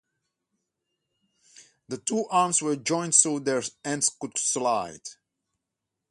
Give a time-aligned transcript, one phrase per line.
[1.87, 5.07] The two arms were joined so that their ends could slide.